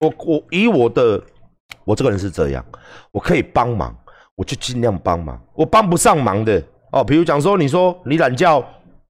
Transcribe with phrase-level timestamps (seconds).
[0.00, 1.22] 我我以我的
[1.84, 2.64] 我这个人是这样，
[3.12, 3.94] 我可以帮忙，
[4.34, 5.40] 我就尽量帮忙。
[5.54, 8.64] 我帮不上忙的哦，比如讲说，你说你懒觉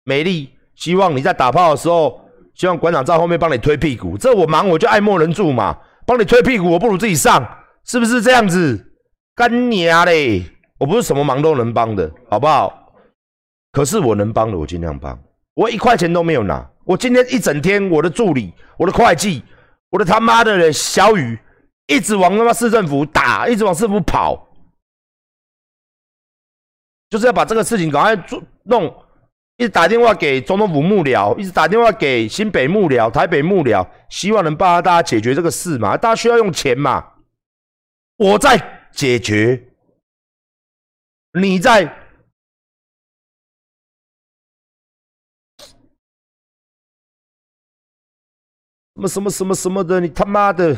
[0.05, 2.21] 美丽，希望你在打炮的时候，
[2.55, 5.79] 希望馆长在后面帮你推屁股，这我忙我就爱莫能助嘛。
[6.07, 7.47] 帮你推屁股，我不如自己上，
[7.85, 8.93] 是不是这样子？
[9.37, 10.43] 干娘嘞！
[10.79, 12.93] 我不是什么忙都能帮的，好不好？
[13.71, 15.17] 可是我能帮的，我尽量帮。
[15.55, 19.45] 我一块钱都没有拿，我今天一整天，我的助理、我的会计、
[19.91, 21.39] 我的他妈的小雨，
[21.87, 24.49] 一直往他妈市政府打，一直往市政府跑，
[27.11, 28.93] 就是要把这个事情赶快做弄。
[29.57, 35.99] 一直打电话给总统府幕僚，一直打电话给新北幕僚、台北幕僚，希望能帮大家解决这个事嘛？
[35.99, 37.17] 大家需要用钱嘛？
[38.17, 39.63] 我在解决，
[41.39, 42.10] 你在
[49.01, 50.01] 什么什么什么什么的？
[50.01, 50.77] 你他妈的！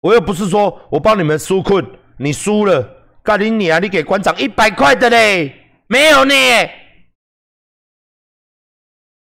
[0.00, 1.84] 我又不是说我帮你们纾困，
[2.18, 2.86] 你输了，
[3.22, 3.78] 干你你啊！
[3.78, 5.54] 你给馆长一百块的嘞，
[5.86, 6.34] 没有呢？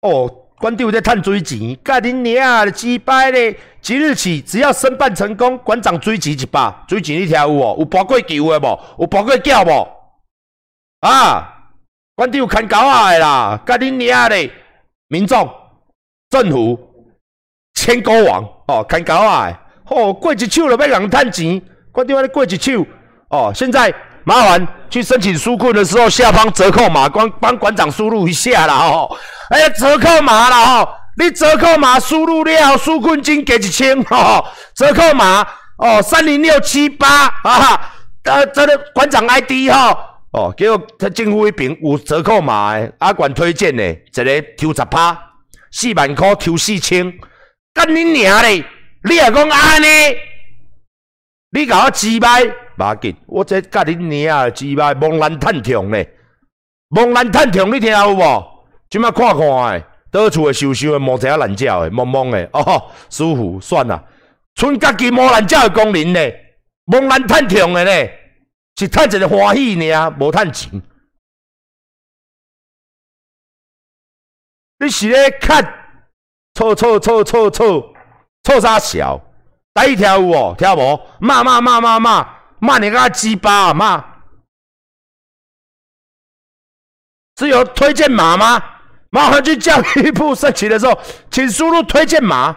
[0.01, 3.59] 哦，官长在探追钱，干你娘的鸡掰咧！
[3.81, 7.75] 即日起，只要申办成功，馆长追钱一百，追钱你听有哦？
[7.79, 8.79] 有包过球的无？
[8.99, 9.87] 有包过叫无？
[11.01, 11.73] 啊！
[12.15, 14.51] 官长看狗仔的啦，干你娘的！
[15.07, 15.49] 民众、
[16.29, 16.88] 政府、
[17.89, 19.51] 千古王哦，看狗啊
[19.87, 21.59] 哦，过一手就要人趁钱，
[21.91, 22.85] 官长你过一手
[23.29, 23.91] 哦，现在。
[24.25, 29.17] 麻烦去申请纾困的时候，下方折扣码，帮帮馆长输入一下啦吼！
[29.49, 30.89] 哎呀，折扣码啦吼！
[31.17, 34.45] 你折扣码输入了，纾困金给一千吼！
[34.75, 35.43] 折扣码
[35.77, 37.07] 哦，三零六七八
[37.43, 37.91] 啊！
[38.25, 39.97] 呃，这个馆长 ID 哈
[40.33, 45.17] 哦，给我他政府一边有折扣码的，阿管推荐的，一个抽十趴，
[45.71, 47.11] 四万块抽四千，
[47.73, 48.63] 干你娘嘞！
[49.03, 49.85] 你也讲安尼？
[51.51, 52.27] 你搞我击败？
[52.75, 56.03] 马紧，我这甲你娘啊，鸡巴蒙兰探听呢，
[56.89, 58.65] 蒙兰探听，你听有无？
[58.89, 64.03] 今麦看看诶，倒厝诶，收收诶，摸一下懒觉诶，蒙蒙诶，哦，舒服，算啦。
[64.55, 66.19] 剩家己摸懒觉诶功能呢，
[66.85, 68.11] 蒙兰探听诶呢，
[68.77, 70.81] 是探一个欢喜呢，无探钱。
[74.79, 75.78] 你是咧看，
[76.59, 77.95] 错错错错错
[78.43, 79.17] 错啥小？
[79.73, 80.55] 第一条有无？
[80.55, 80.99] 听无？
[81.21, 82.37] 骂骂骂骂骂！
[82.59, 84.03] 骂你个鸡巴啊骂！
[87.35, 88.61] 只有推荐码吗？
[89.09, 90.99] 麻烦去教育部申请的时候，
[91.31, 92.53] 请输入推荐码。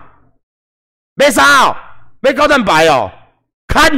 [1.14, 3.08] 没啥，没高蛋白哦。
[3.68, 3.88] 看，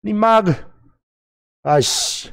[0.00, 0.52] 你妈个！
[1.62, 2.32] 哎西，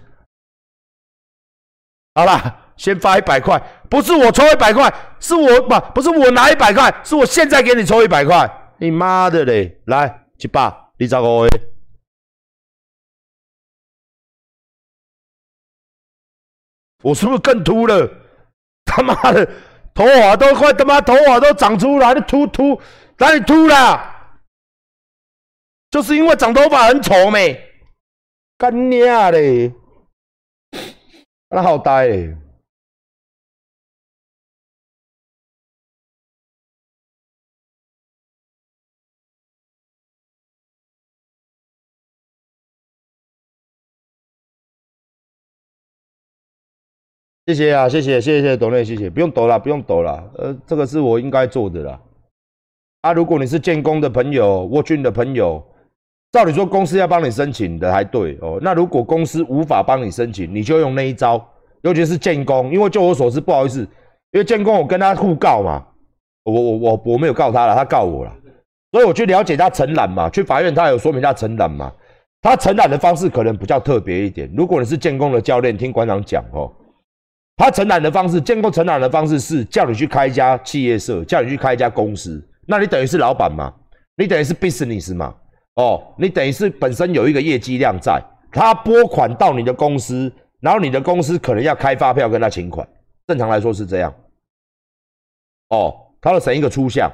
[2.15, 3.61] 好了，先发一百块，
[3.91, 8.73] 不是我抽一百块，是我不不是我拿一百块，是我现在给你抽一百块。
[8.79, 10.25] 你妈的嘞，来。
[10.39, 11.49] 一百，你十五个，
[17.03, 18.09] 我是不是更秃了？
[18.83, 19.45] 他妈的，
[19.93, 22.81] 头发都快他妈头发都长出来，了秃秃
[23.19, 24.33] 哪里秃了？
[25.91, 27.63] 就是因为长头发很丑没？
[28.57, 29.71] 干娘嘞，
[31.49, 32.35] 那好呆。
[47.47, 52.00] 谢谢啊，谢谢，谢谢，谢谢董内，谢谢，不用抖了，不用抖了，呃，这个是我应该做的啦。
[53.02, 55.62] 啊，如果你是建工的朋友，沃俊的朋友，
[56.31, 58.59] 照理说公司要帮你申请的还对哦。
[58.62, 61.44] 那如果公司无法帮你申请，你就用那一招，
[61.81, 63.79] 尤其是建工，因为就我所知，不好意思，
[64.34, 65.84] 因为建工我跟他互告嘛，
[66.44, 68.31] 我我我我没有告他了，他告我了，
[68.91, 71.91] 所以我去了解他承揽嘛，去法院他有说明他承揽嘛，
[72.40, 74.47] 他承揽的方式可能比较特别一点。
[74.56, 76.72] 如果你是建工的教练，听馆长讲哦。
[77.61, 83.72] 他承揽的方式，建构承揽的方式是叫你去开一家企业社，叫你去开一家公司，那你等于是老板嘛？
[84.17, 85.35] 你等于是 business 嘛？
[85.75, 88.19] 哦，你等于是本身有一个业绩量在，
[88.52, 92.87] 他拨款到你的公司，然后你的公司可能要开发票跟他请款，
[93.28, 94.11] 正常来说是这样。
[95.69, 97.11] 哦，他要审一个出项，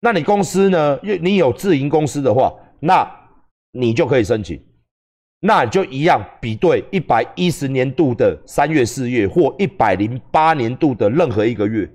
[0.00, 0.98] 那你公司呢？
[1.04, 3.08] 你有自营公司的话，那
[3.70, 4.60] 你就可以申请。
[5.46, 11.86] 那你就一样，比对一百一十年度的三月、四月或一百零八年度的任何一个月，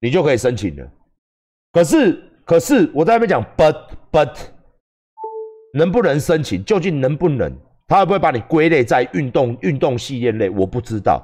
[0.00, 0.92] 你就可以申请了。
[1.72, 3.76] 可是，可是我在那边讲，but
[4.10, 4.34] but，
[5.74, 6.64] 能不能申请？
[6.64, 7.54] 究竟能不能？
[7.86, 10.48] 他会不会把你归类在运动运动系列类？
[10.48, 11.22] 我不知道。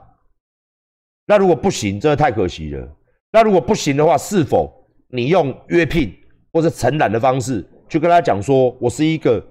[1.27, 2.87] 那如果不行，真的太可惜了。
[3.33, 4.71] 那如果不行的话，是否
[5.09, 6.15] 你用约聘
[6.53, 9.43] 或者承揽的方式去跟他讲说，我是一个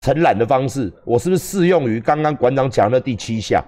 [0.00, 3.62] 承揽的方式，我是不是适用于刚刚馆长讲的第七项？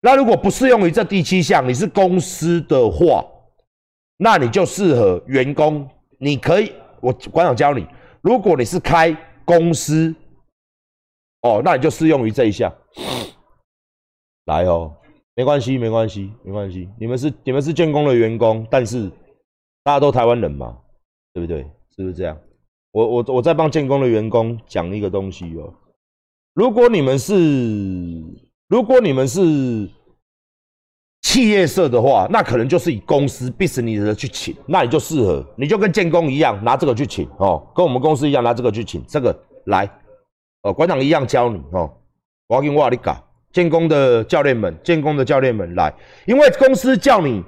[0.00, 3.24] 那如果不适用于这第七项，你是公司的话，
[4.16, 5.88] 那你就适合员工，
[6.18, 7.86] 你可以，我馆长教你，
[8.22, 10.14] 如果你是开公司，
[11.42, 12.72] 哦，那你就适用于这一项。
[14.46, 14.92] 来哦，
[15.36, 16.88] 没关系，没关系，没关系。
[16.98, 19.08] 你们是你们是建工的员工，但是
[19.84, 20.76] 大家都台湾人嘛，
[21.32, 21.62] 对不对？
[21.94, 22.36] 是不是这样？
[22.92, 25.72] 我我我在帮建工的员工讲一个东西哦。
[26.54, 27.34] 如果你们是
[28.68, 29.88] 如果你们是
[31.22, 39.88] 企业社的话，那可能就是以公司 business 的去请，那你就适合，你就跟建工一样拿这个去请哦，跟我们公司一样拿这个去请，这个来
[40.62, 41.90] 哦，馆长一样教你哦，
[42.48, 43.22] 我要跟我你讲。
[43.52, 45.92] 建工的教练们，建工的教练们来，
[46.24, 47.42] 因为公司叫你，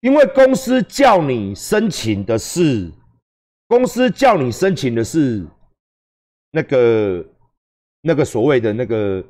[0.00, 2.90] 因为公司叫你申请的是，
[3.72, 5.42] 公司叫你申请的是
[6.50, 7.24] 那个
[8.02, 9.24] 那个所谓的那个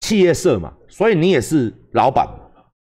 [0.00, 2.26] 企业社嘛，所以你也是老板，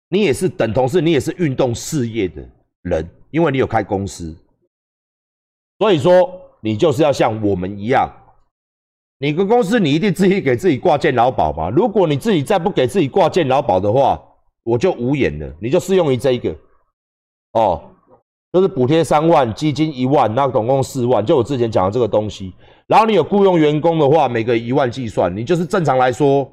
[0.08, 2.42] 你也是等同是，你也是运动事业的
[2.80, 4.34] 人，因为你有开公司，
[5.78, 8.10] 所以说你就是要像我们一样。
[9.18, 11.68] 你个公司，你一定自己给自己挂健劳保吧？
[11.68, 14.18] 如果你自己再不给自己挂健劳保的话，
[14.62, 15.54] 我就无言了。
[15.60, 16.56] 你就适用于这一个，
[17.52, 17.90] 哦，
[18.52, 22.54] 就是补贴三万，基金一万，那总共四万，就我之前讲的这个东西。
[22.86, 26.50] 然后你有雇佣员工的话，每个一万计算，你就是正常来说，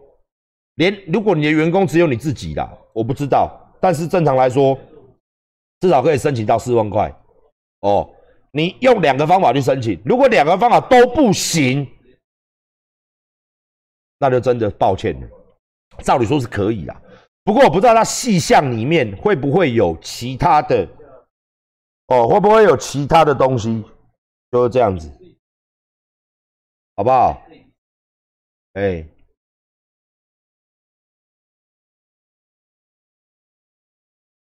[0.76, 3.50] 连如果你的员工只有你自己啦，我不知道，
[3.80, 4.78] 但是正常来说，
[5.80, 7.10] 至少可以申请到四万块。
[7.80, 8.10] 哦，
[8.52, 11.88] 你用两个方法去申请，如果两个方法都不行。
[14.18, 15.28] 那就真的抱歉了。
[16.00, 17.02] 照理说是可以啦，
[17.44, 20.88] 不过我不知道它细项里面会不会有其他的
[22.08, 23.84] 哦，会不会有其他的东西？
[24.52, 25.12] 就是这样子，
[26.96, 27.42] 好不好？
[28.74, 29.06] 哎，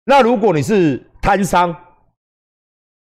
[0.04, 1.74] 那如果你是摊商，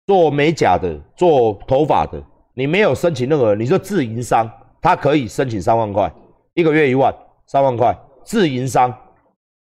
[0.07, 2.23] 做美甲的、做头发的，
[2.55, 4.51] 你没有申请任何，你说自营商，
[4.83, 6.13] 他可以申请三万块。
[6.55, 7.15] 一个月一万
[7.47, 8.93] 三万块，自营商。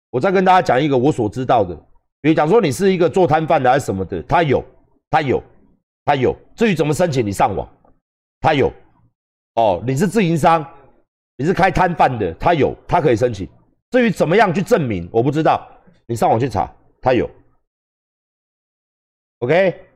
[0.10, 1.75] 我再跟大家讲一个我所知道的，
[2.21, 4.63] 比如讲说你是一个做摊贩的还是什么的，他有，
[5.09, 5.41] 他有，
[6.03, 6.35] 他有。
[6.55, 7.67] 至于怎么申请，你上网，
[8.39, 8.71] 他有。
[9.55, 10.65] 哦，你是自营商，
[11.37, 13.47] 你是开摊贩的，他有，他可以申请。
[13.91, 15.67] 至于怎么样去证明，我不知道，
[16.07, 16.71] 你上网去查，
[17.01, 17.29] 他有。
[19.39, 19.87] OK，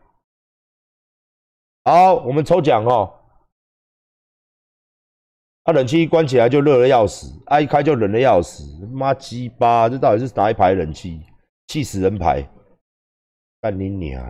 [1.83, 3.13] 好，我们抽奖哦。
[5.63, 11.21] 啊，冷气一关起来就热的要死，啊，一开就冷的要死，妈鸡巴，这到底是哪一排冷气？
[11.71, 12.45] 气死人牌！
[13.62, 14.21] 干你娘！